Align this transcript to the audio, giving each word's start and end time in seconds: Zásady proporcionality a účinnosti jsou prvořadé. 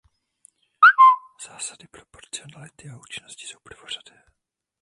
Zásady 1.47 1.87
proporcionality 1.87 2.89
a 2.89 2.97
účinnosti 2.97 3.47
jsou 3.47 3.59
prvořadé. 3.63 4.23